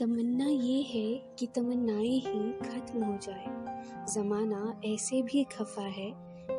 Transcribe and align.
तमन्ना 0.00 0.46
ये 0.46 0.82
है 0.82 1.22
कि 1.38 1.46
तमन्नाएँ 1.46 2.18
ही 2.18 2.52
खत्म 2.52 3.04
हो 3.04 3.18
जाए। 3.22 3.74
ज़माना 4.14 4.80
ऐसे 4.84 5.22
भी 5.22 5.44
खफा 5.44 5.82
है, 5.82 6.10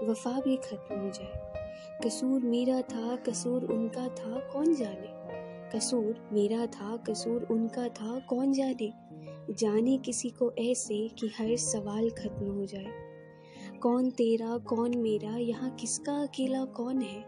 वफा 0.03 0.31
भी 0.31 0.57
खत्म 0.57 0.99
हो 0.99 1.09
जाए। 1.09 1.53
कसूर 2.05 2.41
मेरा 2.41 2.81
था, 2.81 3.15
कसूर 3.15 3.65
उनका 3.65 4.07
था, 4.07 4.39
कौन 4.53 4.75
जाने? 4.75 5.19
कसूर 5.71 6.29
मेरा 6.31 6.65
था, 6.65 6.97
कसूर 6.97 7.47
उनका 7.51 7.87
था, 7.87 8.19
कौन 8.19 8.53
जाने? 8.53 8.93
जाने 9.53 9.97
किसी 9.97 10.29
को 10.29 10.51
ऐसे 10.59 11.07
कि 11.07 11.27
हर 11.27 11.55
सवाल 11.57 12.09
खत्म 12.09 12.51
हो 12.51 12.65
जाए। 12.65 12.93
कौन 13.83 14.09
तेरा, 14.09 14.57
कौन 14.57 14.97
मेरा, 14.97 15.37
यहाँ 15.37 15.71
किसका 15.71 16.13
अकेला 16.13 16.65
कौन 16.65 17.01
है? 17.01 17.25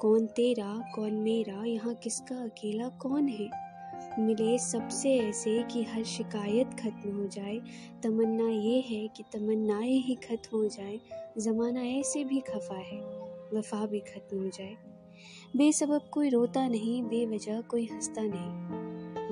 कौन 0.00 0.26
तेरा, 0.26 0.92
कौन 0.94 1.14
मेरा, 1.14 1.64
यहाँ 1.64 1.94
किसका 1.94 2.36
अकेला 2.36 2.88
कौन 2.88 3.28
है? 3.28 3.73
मिले 4.18 4.58
सबसे 4.58 5.16
ऐसे 5.16 5.62
कि 5.62 5.82
हर 5.82 6.04
शिकायत 6.04 6.66
खत्म 6.66 7.16
हो 7.16 7.26
जाए। 7.26 7.60
तमन्ना 8.02 8.48
ये 8.48 8.80
है 8.80 9.08
कि 9.08 9.22
तमन्नाएँ 9.32 9.98
ही 9.98 10.14
खत्म 10.14 10.56
हो 10.56 10.68
जाए। 10.68 11.00
ज़माना 11.38 11.82
ऐसे 11.82 12.24
भी 12.24 12.40
खफा 12.40 12.76
है, 12.76 13.00
वफा 13.54 13.86
भी 13.86 14.00
खत्म 14.00 14.38
हो 14.38 14.48
जाए। 14.48 14.76
बेसबब 15.56 16.00
कोई 16.12 16.28
रोता 16.28 16.68
नहीं, 16.68 17.02
बेवजह 17.02 17.60
कोई 17.60 17.84
हंसता 17.86 18.22
नहीं। 18.24 18.74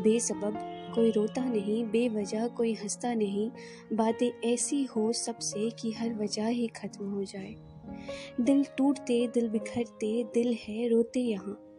बेसबब 0.03 0.59
कोई 0.95 1.11
रोता 1.11 1.45
नहीं, 1.45 1.85
बेवजह 1.85 2.49
कोई 2.49 2.75
हंसता 2.75 3.15
नहीं। 3.15 3.51
बातें 3.93 4.31
ऐसी 4.45 4.85
हो 4.85 5.13
सबसे 5.13 5.71
कि 5.71 5.93
हर 5.93 6.15
वजह 6.15 6.47
ही 6.47 6.67
खत्म 6.67 7.11
हो 7.11 7.25
जाए। 7.25 7.55
दिल 8.41 8.65
टूटते, 8.79 9.27
दिल 9.27 9.49
बिखरते, 9.49 10.25
दिल 10.25 10.57
है 10.69 10.89
रोते 10.89 11.21
यहाँ। 11.21 11.72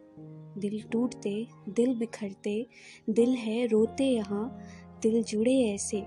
दिल 0.58 0.82
टूटते, 0.92 1.46
दिल 1.68 1.94
बिखरते, 1.94 2.66
दिल 3.10 3.30
है 3.30 3.66
रोते 3.66 4.04
यहाँ, 4.04 4.58
दिल 5.02 5.22
जुड़े 5.22 5.62
ऐसे। 5.74 6.04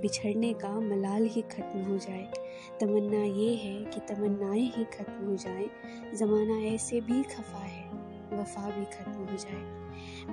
बिछड़ने 0.00 0.52
का 0.52 0.80
मलाल 0.80 1.26
ही 1.26 1.42
खत्म 1.42 1.80
हो 1.80 1.98
जाए। 1.98 2.32
तमन्ना 2.80 3.24
ये 3.24 3.54
है 3.54 3.84
कि 3.84 4.14
तमन्नाएँ 4.14 4.72
ही 4.76 4.84
खत्म 4.84 5.26
हो 5.26 5.36
जाए। 5.36 5.66
ज़माना 6.14 6.58
ऐसे 6.58 7.00
भी 7.00 7.22
खफा 7.22 7.58
है, 7.58 7.88
वफा 8.40 8.70
भी 8.70 8.84
खत्म 8.84 9.12
हो 9.12 9.36
जाए। 9.36 9.84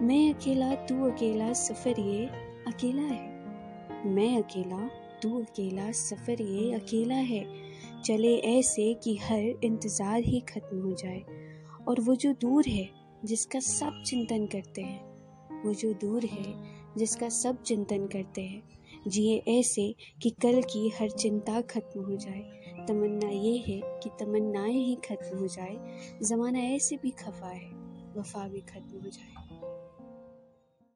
मैं 0.02 0.34
अकेला, 0.34 0.76
तू 0.76 1.10
अकेला, 1.10 1.54
सफ़र 1.54 2.00
ये 2.00 2.26
अकेला 2.68 3.02
है। 3.02 3.32
मैं 4.06 4.44
अकेला, 4.44 4.90
तू 5.24 5.42
अकेला, 5.42 5.92
सफ़र 5.92 6.42
ये 6.42 6.74
अकेला 6.74 7.16
है। 7.16 7.46
चले 8.06 8.38
ऐसे 8.38 8.94
कि 8.94 9.18
हर 9.18 9.44
इंतज़ार 9.64 10.20
ही 10.20 10.40
खत्म 10.40 10.82
हो 10.82 10.94
जाए। 10.94 11.24
और 11.88 12.02
वो 12.02 12.16
जो 12.16 12.34
दूर 12.34 12.66
है 12.68 13.01
जिसका 13.26 13.60
सब 13.60 14.04
चिंतन 14.06 14.46
करते 14.46 14.82
हैं, 14.82 15.12
वो 15.64 15.74
जो 15.74 15.94
दूर 15.94 16.26
है, 16.26 16.56
जिसका 16.98 17.30
सब 17.30 17.64
चिंतन 17.64 18.08
करते 18.08 18.42
हैं, 18.42 18.64
जिए 19.08 19.44
ऐसे 19.48 19.96
कि 20.22 20.30
कल 20.30 20.62
की 20.62 20.90
हर 20.90 21.10
चिंता 21.10 21.62
खत्म 21.62 22.02
हो 22.02 22.16
जाए। 22.16 22.42
तमन्ना 22.88 23.30
ये 23.30 23.58
है 23.58 23.82
कि 23.86 24.10
तमन्नाएँ 24.20 24.74
ही 24.74 24.96
खत्म 24.96 25.38
हो 25.38 25.48
जाए, 25.48 25.78
ज़माना 26.24 26.60
ऐसे 26.60 26.98
भी 26.98 27.10
खफा 27.10 27.48
है, 27.48 27.72
वफा 28.18 28.48
भी 28.48 28.62
खत्म 28.62 29.02
हो 29.04 29.10
जाए। 29.10 29.34